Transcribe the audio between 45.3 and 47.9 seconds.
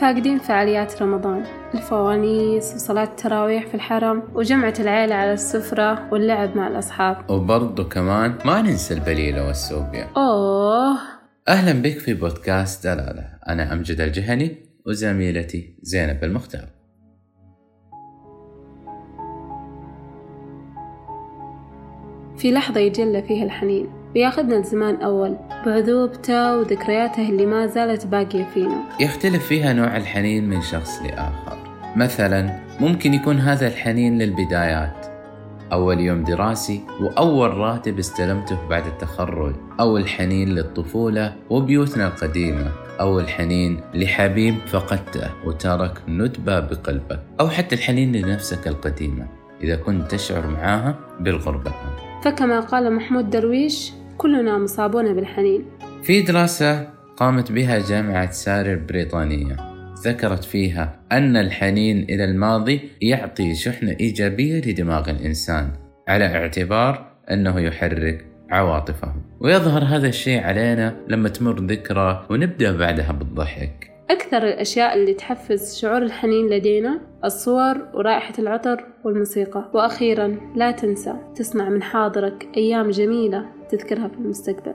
وترك ندبة بقلبك أو حتى